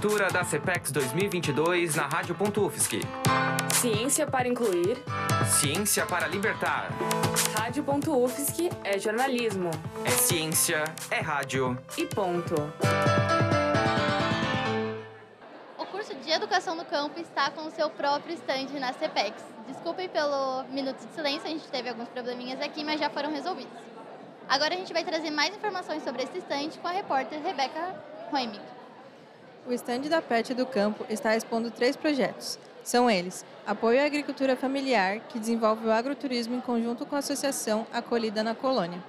Cobertura 0.00 0.30
da 0.30 0.42
CPEX 0.42 0.90
2022 0.92 1.94
na 1.94 2.06
Rádio.UFSC. 2.06 3.00
Ciência 3.70 4.26
para 4.26 4.48
incluir. 4.48 4.96
Ciência 5.44 6.06
para 6.06 6.26
libertar. 6.26 6.88
Rádio.UFSC 7.54 8.70
é 8.82 8.98
jornalismo. 8.98 9.70
É 10.06 10.10
ciência, 10.10 10.84
é 11.10 11.20
rádio. 11.20 11.78
E 11.98 12.06
ponto. 12.06 12.54
O 15.76 15.84
curso 15.84 16.14
de 16.14 16.30
Educação 16.30 16.74
no 16.74 16.86
Campo 16.86 17.20
está 17.20 17.50
com 17.50 17.66
o 17.66 17.70
seu 17.70 17.90
próprio 17.90 18.34
estande 18.34 18.80
na 18.80 18.94
CPEX. 18.94 19.44
Desculpem 19.68 20.08
pelo 20.08 20.62
minuto 20.70 21.06
de 21.06 21.12
silêncio, 21.12 21.46
a 21.46 21.50
gente 21.50 21.68
teve 21.68 21.90
alguns 21.90 22.08
probleminhas 22.08 22.58
aqui, 22.62 22.82
mas 22.82 22.98
já 22.98 23.10
foram 23.10 23.30
resolvidos. 23.30 23.76
Agora 24.48 24.72
a 24.72 24.78
gente 24.78 24.94
vai 24.94 25.04
trazer 25.04 25.30
mais 25.30 25.54
informações 25.54 26.02
sobre 26.02 26.22
esse 26.22 26.38
estande 26.38 26.78
com 26.78 26.88
a 26.88 26.92
repórter 26.92 27.42
Rebeca 27.42 27.94
Roemig. 28.30 28.79
O 29.66 29.72
estande 29.72 30.08
da 30.08 30.22
PET 30.22 30.54
do 30.54 30.64
Campo 30.64 31.04
está 31.10 31.36
expondo 31.36 31.70
três 31.70 31.94
projetos. 31.94 32.58
São 32.82 33.10
eles: 33.10 33.44
Apoio 33.66 34.00
à 34.00 34.04
Agricultura 34.04 34.56
Familiar, 34.56 35.20
que 35.28 35.38
desenvolve 35.38 35.86
o 35.86 35.92
agroturismo 35.92 36.56
em 36.56 36.60
conjunto 36.60 37.04
com 37.04 37.14
a 37.14 37.18
Associação 37.18 37.86
Acolhida 37.92 38.42
na 38.42 38.54
Colônia. 38.54 39.02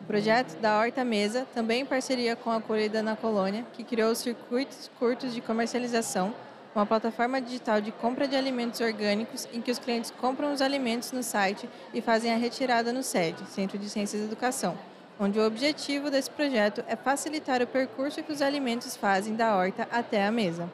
O 0.00 0.04
projeto 0.04 0.58
da 0.60 0.78
Horta 0.78 1.04
Mesa, 1.04 1.46
também 1.54 1.82
em 1.82 1.86
parceria 1.86 2.34
com 2.34 2.50
a 2.50 2.56
Acolhida 2.56 3.02
na 3.02 3.16
Colônia, 3.16 3.66
que 3.72 3.84
criou 3.84 4.12
os 4.12 4.18
circuitos 4.18 4.90
curtos 4.98 5.34
de 5.34 5.40
comercialização, 5.40 6.32
uma 6.74 6.86
plataforma 6.86 7.40
digital 7.40 7.80
de 7.80 7.90
compra 7.92 8.26
de 8.26 8.36
alimentos 8.36 8.80
orgânicos 8.80 9.46
em 9.52 9.60
que 9.60 9.70
os 9.70 9.78
clientes 9.78 10.10
compram 10.12 10.52
os 10.52 10.62
alimentos 10.62 11.12
no 11.12 11.22
site 11.22 11.68
e 11.92 12.00
fazem 12.00 12.32
a 12.32 12.36
retirada 12.36 12.92
no 12.92 13.02
SED, 13.02 13.44
Centro 13.48 13.76
de 13.76 13.90
Ciências 13.90 14.22
e 14.22 14.24
Educação, 14.24 14.78
onde 15.20 15.38
o 15.38 15.46
objetivo 15.46 16.10
desse 16.10 16.30
projeto 16.30 16.82
é 16.88 16.96
facilitar 16.96 17.60
o 17.60 17.66
percurso 17.66 18.22
que 18.22 18.32
os 18.32 18.40
alimentos 18.40 18.96
fazem 18.96 19.36
da 19.36 19.54
horta 19.54 19.86
até 19.92 20.26
a 20.26 20.32
mesa. 20.32 20.66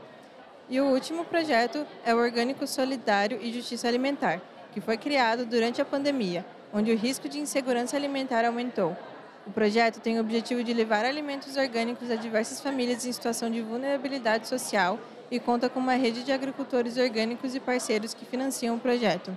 E 0.71 0.81
o 0.81 0.85
último 0.85 1.25
projeto 1.25 1.85
é 2.05 2.15
o 2.15 2.19
Orgânico 2.19 2.65
Solidário 2.65 3.41
e 3.43 3.53
Justiça 3.53 3.89
Alimentar, 3.89 4.41
que 4.73 4.81
foi 4.81 4.97
criado 4.97 5.45
durante 5.45 5.83
a 5.83 5.85
pandemia, 5.85 6.47
onde 6.73 6.93
o 6.93 6.97
risco 6.97 7.29
de 7.29 7.41
insegurança 7.41 7.97
alimentar 7.97 8.45
aumentou. 8.45 8.97
O 9.45 9.51
projeto 9.51 10.01
tem 10.01 10.17
o 10.17 10.21
objetivo 10.21 10.63
de 10.63 10.73
levar 10.73 11.05
alimentos 11.05 11.57
orgânicos 11.57 12.09
a 12.09 12.15
diversas 12.15 12.61
famílias 12.61 13.05
em 13.05 13.13
situação 13.13 13.51
de 13.51 13.61
vulnerabilidade 13.63 14.47
social 14.47 14.99
e 15.29 15.41
conta 15.41 15.69
com 15.69 15.81
uma 15.81 15.95
rede 15.95 16.23
de 16.23 16.31
agricultores 16.31 16.97
orgânicos 16.97 17.57
e 17.57 17.61
parceiros 17.61 18.15
que 18.15 18.25
financiam 18.25 18.77
o 18.77 18.81
projeto. 18.81 19.37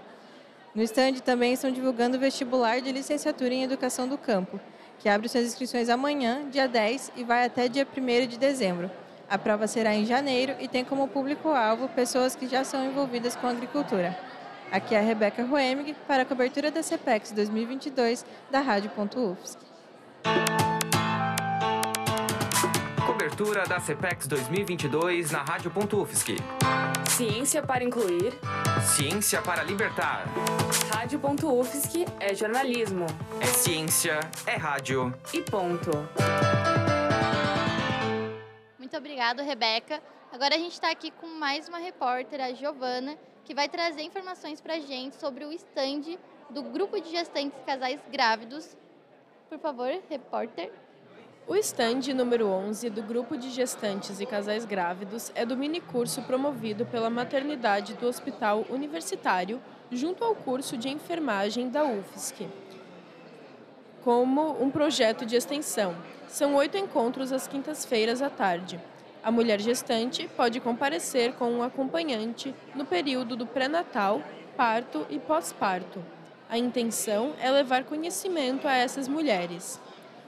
No 0.74 0.84
estande 0.84 1.22
também 1.22 1.54
estão 1.54 1.72
divulgando 1.72 2.18
o 2.18 2.20
vestibular 2.20 2.80
de 2.80 2.92
licenciatura 2.92 3.54
em 3.54 3.64
Educação 3.64 4.08
do 4.08 4.18
Campo, 4.18 4.60
que 5.00 5.10
abre 5.10 5.30
suas 5.30 5.46
inscrições 5.46 5.90
amanhã, 5.90 6.50
dia 6.50 6.68
10, 6.68 7.14
e 7.16 7.24
vai 7.24 7.46
até 7.46 7.68
dia 7.68 7.88
1 7.88 8.28
de 8.28 8.38
dezembro. 8.38 8.92
A 9.30 9.38
prova 9.38 9.68
será 9.68 9.96
em 9.96 10.06
janeiro 10.06 10.56
e 10.60 10.68
tem 10.68 10.84
como 10.84 11.08
público-alvo 11.08 11.88
pessoas 11.90 12.36
que 12.36 12.48
já 12.48 12.64
são 12.64 12.86
envolvidas 12.86 13.36
com 13.36 13.48
a 13.48 13.52
agricultura. 13.52 14.18
Aqui 14.72 14.94
é 14.94 15.00
a 15.00 15.02
Rebeca 15.02 15.44
Roemig 15.44 15.96
para 16.08 16.24
a 16.24 16.26
cobertura 16.26 16.70
da 16.70 16.84
CPEX 16.84 17.32
2022 17.32 18.26
da 18.52 18.60
Rádio.UFSC. 18.60 19.69
Cobertura 23.40 23.66
da 23.66 23.80
CPEX 23.80 24.28
2022 24.28 25.32
na 25.32 25.44
Rádio.UFSC. 25.44 26.36
Ciência 27.08 27.64
para 27.64 27.86
incluir. 27.86 28.34
Ciência 28.84 29.42
para 29.42 29.64
libertar. 29.64 30.26
Rádio.UFSC 30.94 32.06
é 32.20 32.36
jornalismo. 32.36 33.06
É 33.40 33.46
ciência, 33.46 34.20
é 34.46 34.58
rádio. 34.58 35.18
E 35.34 35.42
ponto. 35.42 35.90
Muito 38.78 38.98
obrigada, 38.98 39.42
Rebeca. 39.42 40.04
Agora 40.34 40.56
a 40.56 40.58
gente 40.58 40.74
está 40.74 40.92
aqui 40.92 41.10
com 41.10 41.28
mais 41.28 41.70
uma 41.70 41.78
repórter, 41.78 42.42
a 42.42 42.52
Giovana, 42.52 43.18
que 43.46 43.56
vai 43.56 43.70
trazer 43.70 44.02
informações 44.02 44.60
para 44.60 44.74
a 44.74 44.80
gente 44.80 45.16
sobre 45.16 45.46
o 45.46 45.54
stand 45.54 46.18
do 46.50 46.62
Grupo 46.62 47.00
de 47.00 47.10
Gestantes 47.10 47.58
Casais 47.66 48.02
Grávidos. 48.12 48.78
Por 49.48 49.60
favor, 49.60 49.90
repórter. 50.10 50.74
O 51.50 51.56
stand 51.56 52.14
número 52.14 52.46
11 52.46 52.92
do 52.92 53.02
Grupo 53.02 53.36
de 53.36 53.50
Gestantes 53.50 54.20
e 54.20 54.26
Casais 54.28 54.66
Grávidos 54.66 55.32
é 55.34 55.44
do 55.44 55.58
minicurso 55.58 56.22
promovido 56.22 56.86
pela 56.86 57.10
maternidade 57.10 57.96
do 57.96 58.06
Hospital 58.06 58.68
Universitário, 58.70 59.60
junto 59.92 60.24
ao 60.24 60.36
curso 60.36 60.78
de 60.78 60.90
enfermagem 60.90 61.68
da 61.68 61.84
UFSC, 61.84 62.48
como 64.04 64.62
um 64.64 64.70
projeto 64.70 65.26
de 65.26 65.36
extensão. 65.36 65.96
São 66.28 66.54
oito 66.54 66.78
encontros 66.78 67.32
às 67.32 67.48
quintas-feiras 67.48 68.22
à 68.22 68.30
tarde. 68.30 68.80
A 69.24 69.32
mulher 69.32 69.60
gestante 69.60 70.30
pode 70.38 70.60
comparecer 70.60 71.34
com 71.34 71.50
um 71.50 71.64
acompanhante 71.64 72.54
no 72.76 72.86
período 72.86 73.36
do 73.36 73.48
pré-natal, 73.48 74.22
parto 74.56 75.04
e 75.10 75.18
pós-parto. 75.18 76.00
A 76.48 76.60
intenção 76.60 77.34
é 77.42 77.50
levar 77.50 77.86
conhecimento 77.86 78.68
a 78.68 78.76
essas 78.76 79.08
mulheres. 79.08 79.82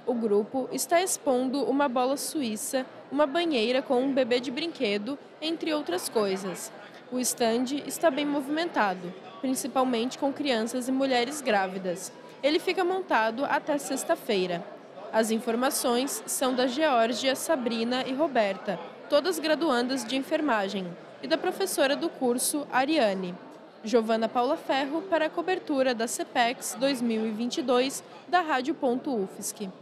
O 0.05 0.13
grupo 0.15 0.67
está 0.71 1.01
expondo 1.01 1.63
uma 1.63 1.87
bola 1.87 2.17
suíça, 2.17 2.85
uma 3.11 3.27
banheira 3.27 3.81
com 3.81 4.01
um 4.01 4.11
bebê 4.11 4.39
de 4.39 4.49
brinquedo, 4.49 5.17
entre 5.39 5.73
outras 5.73 6.09
coisas. 6.09 6.71
O 7.11 7.19
estande 7.19 7.83
está 7.85 8.09
bem 8.09 8.25
movimentado, 8.25 9.13
principalmente 9.41 10.17
com 10.17 10.33
crianças 10.33 10.87
e 10.87 10.91
mulheres 10.91 11.39
grávidas. 11.41 12.11
Ele 12.41 12.57
fica 12.57 12.83
montado 12.83 13.45
até 13.45 13.77
sexta-feira. 13.77 14.65
As 15.13 15.29
informações 15.29 16.23
são 16.25 16.55
da 16.55 16.65
Geórgia, 16.65 17.35
Sabrina 17.35 18.03
e 18.07 18.13
Roberta, 18.13 18.79
todas 19.09 19.37
graduandas 19.37 20.03
de 20.03 20.15
enfermagem, 20.15 20.87
e 21.21 21.27
da 21.27 21.37
professora 21.37 21.95
do 21.95 22.09
curso, 22.09 22.65
Ariane. 22.71 23.35
Giovana 23.83 24.29
Paula 24.29 24.57
Ferro 24.57 25.01
para 25.03 25.25
a 25.25 25.29
cobertura 25.29 25.93
da 25.93 26.07
CPEX 26.07 26.75
2022 26.79 28.03
da 28.27 28.41
Rádio.UFSC. 28.41 29.80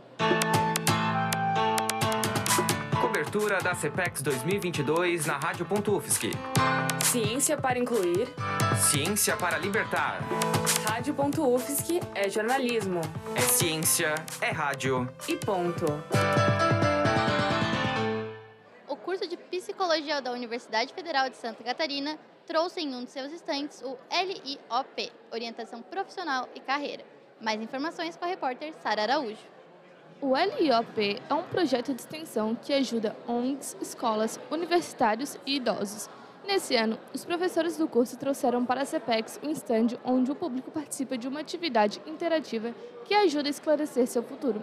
Cobertura 3.02 3.60
da 3.60 3.76
CPEX 3.76 4.22
2022 4.22 5.26
na 5.26 5.38
Rádio.UFSC. 5.38 6.32
Ciência 7.04 7.58
para 7.58 7.78
incluir. 7.78 8.28
Ciência 8.78 9.38
para 9.38 9.58
libertar. 9.58 10.20
Rádio.UFSC 10.88 12.00
é 12.16 12.30
jornalismo. 12.30 13.02
É 13.36 13.42
ciência, 13.42 14.16
é 14.42 14.52
rádio. 14.52 15.08
E 15.28 15.36
ponto. 15.36 15.86
O 18.88 18.96
curso 18.96 19.28
de 19.28 19.38
Psicologia 19.38 20.22
da 20.22 20.32
Universidade 20.32 20.94
Federal 20.94 21.30
de 21.30 21.38
Santa 21.38 21.64
Catarina 21.64 22.18
trouxe 22.48 22.82
em 22.82 22.96
um 22.96 23.04
de 23.04 23.12
seus 23.12 23.32
estantes 23.32 23.82
o 23.82 23.98
LIOP, 24.12 25.12
Orientação 25.32 25.82
Profissional 25.82 26.50
e 26.56 26.60
Carreira. 26.60 27.04
Mais 27.40 27.62
informações 27.62 28.16
com 28.16 28.26
a 28.26 28.28
repórter 28.28 28.74
Sara 28.82 29.04
Araújo. 29.04 29.59
O 30.22 30.36
LIOP 30.36 31.22
é 31.30 31.34
um 31.34 31.44
projeto 31.44 31.94
de 31.94 32.02
extensão 32.02 32.54
que 32.54 32.74
ajuda 32.74 33.16
ONGs, 33.26 33.78
escolas, 33.80 34.38
universitários 34.52 35.38
e 35.46 35.56
idosos. 35.56 36.10
Nesse 36.46 36.76
ano, 36.76 37.00
os 37.14 37.24
professores 37.24 37.78
do 37.78 37.88
curso 37.88 38.18
trouxeram 38.18 38.66
para 38.66 38.82
a 38.82 38.86
CPEX 38.86 39.40
um 39.42 39.50
stand 39.52 39.98
onde 40.04 40.30
o 40.30 40.36
público 40.36 40.72
participa 40.72 41.18
de 41.18 41.26
uma 41.26 41.40
atividade 41.40 42.02
interativa 42.06 42.76
que 43.06 43.14
ajuda 43.14 43.48
a 43.48 43.50
esclarecer 43.50 44.08
seu 44.08 44.22
futuro. 44.22 44.62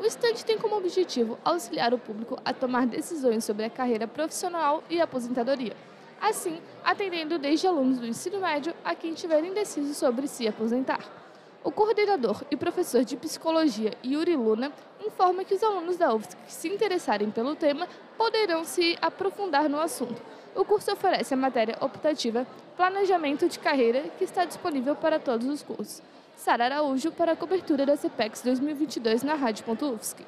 O 0.00 0.04
stand 0.04 0.34
tem 0.44 0.58
como 0.58 0.76
objetivo 0.76 1.38
auxiliar 1.44 1.94
o 1.94 1.98
público 1.98 2.36
a 2.44 2.52
tomar 2.52 2.84
decisões 2.84 3.44
sobre 3.44 3.66
a 3.66 3.70
carreira 3.70 4.08
profissional 4.08 4.82
e 4.90 5.00
aposentadoria. 5.00 5.76
Assim, 6.20 6.58
atendendo 6.82 7.38
desde 7.38 7.68
alunos 7.68 8.00
do 8.00 8.06
ensino 8.06 8.40
médio 8.40 8.74
a 8.84 8.96
quem 8.96 9.12
estiver 9.12 9.44
indeciso 9.44 9.94
sobre 9.94 10.26
se 10.26 10.48
aposentar. 10.48 11.27
O 11.68 11.70
coordenador 11.70 12.44
e 12.50 12.56
professor 12.56 13.04
de 13.04 13.14
psicologia, 13.14 13.92
Yuri 14.02 14.34
Luna, 14.34 14.72
informa 15.06 15.44
que 15.44 15.52
os 15.54 15.62
alunos 15.62 15.98
da 15.98 16.14
UFSC 16.14 16.34
que 16.46 16.52
se 16.54 16.66
interessarem 16.66 17.30
pelo 17.30 17.54
tema 17.54 17.86
poderão 18.16 18.64
se 18.64 18.96
aprofundar 19.02 19.68
no 19.68 19.78
assunto. 19.78 20.16
O 20.54 20.64
curso 20.64 20.90
oferece 20.90 21.34
a 21.34 21.36
matéria 21.36 21.76
optativa 21.82 22.46
Planejamento 22.74 23.46
de 23.46 23.58
Carreira, 23.58 24.04
que 24.16 24.24
está 24.24 24.46
disponível 24.46 24.96
para 24.96 25.18
todos 25.20 25.46
os 25.46 25.62
cursos. 25.62 26.00
Sara 26.34 26.64
Araújo 26.64 27.12
para 27.12 27.32
a 27.32 27.36
cobertura 27.36 27.84
da 27.84 27.98
CPEX 27.98 28.40
2022 28.40 29.22
na 29.22 29.34
Rádio.UFSC. 29.34 30.24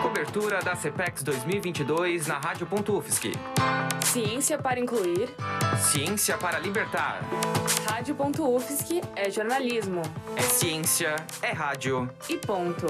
Cobertura 0.00 0.60
da 0.60 0.76
CPEX 0.76 1.24
2022 1.24 2.28
na 2.28 2.38
Rádio.UFSC. 2.38 3.32
Ciência 4.04 4.56
para 4.56 4.78
incluir. 4.78 5.34
Ciência 5.84 6.38
para 6.38 6.58
libertar. 6.58 7.20
Rádio.UFSC 7.86 9.02
é 9.14 9.30
jornalismo. 9.30 10.00
É 10.34 10.42
ciência, 10.42 11.14
é 11.42 11.52
rádio. 11.52 12.10
E 12.28 12.38
ponto. 12.38 12.86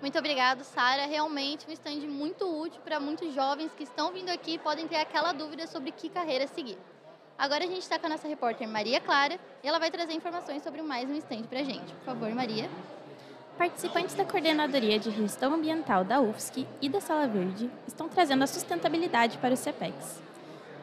Muito 0.00 0.18
obrigado, 0.18 0.62
Sara. 0.62 1.06
Realmente 1.06 1.66
um 1.68 1.72
stand 1.72 2.06
muito 2.08 2.46
útil 2.46 2.80
para 2.82 3.00
muitos 3.00 3.34
jovens 3.34 3.72
que 3.76 3.82
estão 3.82 4.12
vindo 4.12 4.30
aqui 4.30 4.54
e 4.54 4.58
podem 4.58 4.86
ter 4.86 4.96
aquela 4.96 5.32
dúvida 5.32 5.66
sobre 5.66 5.90
que 5.90 6.08
carreira 6.08 6.46
seguir. 6.46 6.78
Agora 7.36 7.64
a 7.64 7.66
gente 7.66 7.82
está 7.82 7.98
com 7.98 8.06
a 8.06 8.10
nossa 8.10 8.28
repórter 8.28 8.68
Maria 8.68 9.00
Clara 9.00 9.38
e 9.62 9.68
ela 9.68 9.80
vai 9.80 9.90
trazer 9.90 10.12
informações 10.12 10.62
sobre 10.62 10.82
mais 10.82 11.10
um 11.10 11.14
stand 11.14 11.42
para 11.42 11.58
a 11.58 11.64
gente. 11.64 11.92
Por 11.94 12.04
favor, 12.04 12.30
Maria. 12.30 12.70
Participantes 13.62 14.16
da 14.16 14.24
Coordenadoria 14.24 14.98
de 14.98 15.12
Gestão 15.12 15.54
Ambiental 15.54 16.02
da 16.02 16.20
UFSC 16.20 16.66
e 16.80 16.88
da 16.88 17.00
Sala 17.00 17.28
Verde 17.28 17.70
estão 17.86 18.08
trazendo 18.08 18.42
a 18.42 18.46
sustentabilidade 18.48 19.38
para 19.38 19.54
os 19.54 19.60
CEPEX. 19.60 20.20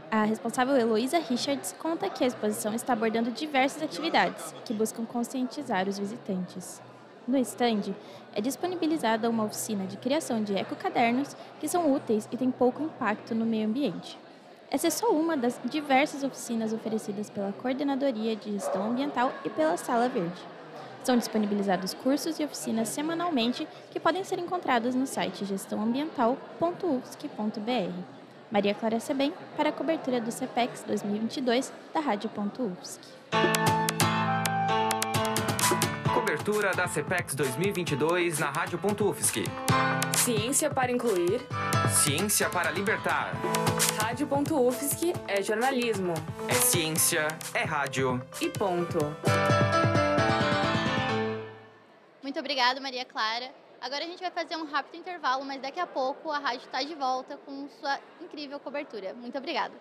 A 0.10 0.24
responsável 0.24 0.78
Heloísa 0.78 1.20
Richards 1.20 1.76
conta 1.78 2.10
que 2.10 2.24
a 2.24 2.28
exposição 2.28 2.74
está 2.74 2.94
abordando 2.94 3.32
diversas 3.32 3.84
atividades 3.84 4.56
que 4.64 4.74
buscam 4.74 5.04
conscientizar 5.04 5.90
os 5.90 6.00
visitantes. 6.00 6.82
No 7.28 7.38
estande, 7.38 7.94
é 8.34 8.40
disponibilizada 8.40 9.30
uma 9.30 9.44
oficina 9.44 9.86
de 9.86 9.98
criação 9.98 10.42
de 10.42 10.56
ecocadernos 10.56 11.36
que 11.60 11.68
são 11.68 11.94
úteis 11.94 12.30
e 12.32 12.38
têm 12.38 12.50
pouco 12.50 12.82
impacto 12.82 13.36
no 13.36 13.46
meio 13.46 13.68
ambiente. 13.68 14.18
Essa 14.72 14.88
é 14.88 14.90
só 14.90 15.12
uma 15.12 15.36
das 15.36 15.60
diversas 15.66 16.24
oficinas 16.24 16.72
oferecidas 16.72 17.30
pela 17.30 17.52
Coordenadoria 17.52 18.38
de 18.38 18.54
Gestão 18.54 18.90
Ambiental 18.90 19.34
e 19.44 19.50
pela 19.50 19.76
Sala 19.76 20.08
Verde. 20.08 20.59
São 21.04 21.18
disponibilizados 21.18 21.94
cursos 21.94 22.40
e 22.40 22.44
oficinas 22.44 22.90
semanalmente 22.90 23.68
que 23.92 24.00
podem 24.00 24.24
ser 24.24 24.40
encontrados 24.40 24.96
no 24.96 25.08
site 25.08 25.46
gestãoambiental.ufsc.br. 25.46 28.20
Maria 28.52 28.74
Clara 28.74 29.00
Sebem, 29.00 29.34
para 29.56 29.70
a 29.70 29.72
cobertura 29.72 30.20
do 30.20 30.32
CEPEX 30.32 30.84
2022 30.84 31.72
da 31.94 32.00
Rádio.UFSC. 32.00 33.00
Cobertura 36.14 36.72
da 36.72 36.88
CEPEX 36.88 37.36
2022 37.36 38.40
na 38.40 38.50
Rádio.UFSC. 38.50 39.44
Ciência 40.18 40.70
para 40.70 40.92
incluir. 40.92 41.42
Ciência 41.92 42.50
para 42.50 42.72
libertar. 42.72 43.34
Rádio.UFSC 44.02 45.14
é 45.28 45.42
jornalismo. 45.42 46.14
É 46.48 46.54
ciência, 46.54 47.28
é 47.54 47.64
rádio. 47.64 48.22
E 48.42 48.50
ponto. 48.50 48.98
Muito 52.30 52.42
obrigada, 52.42 52.80
Maria 52.80 53.04
Clara. 53.06 53.50
Agora 53.82 54.04
a 54.04 54.08
gente 54.08 54.20
vai 54.20 54.30
fazer 54.30 54.56
um 54.56 54.64
rápido 54.66 55.00
intervalo, 55.00 55.44
mas 55.44 55.60
daqui 55.60 55.80
a 55.80 55.88
pouco 55.88 56.30
a 56.30 56.38
rádio 56.38 56.64
está 56.64 56.84
de 56.84 56.94
volta 56.94 57.38
com 57.38 57.68
sua 57.80 58.00
incrível 58.22 58.60
cobertura. 58.60 59.16
Muito 59.16 59.36
obrigada. 59.36 59.74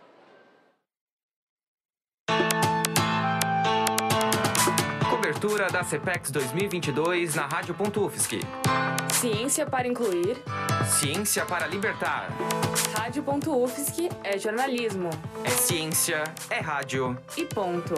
Cobertura 5.11 5.67
da 5.67 5.85
CEPEX 5.85 6.31
2022 6.31 7.35
na 7.35 7.45
Rádio.UFSC. 7.45 8.41
Ciência 9.13 9.67
para 9.67 9.87
incluir. 9.87 10.43
Ciência 10.87 11.45
para 11.45 11.67
libertar. 11.67 12.31
Rádio.UFSC 12.97 14.09
é 14.25 14.39
jornalismo. 14.39 15.11
É 15.45 15.51
ciência, 15.51 16.25
é 16.49 16.61
rádio. 16.61 17.15
E 17.37 17.45
ponto. 17.45 17.95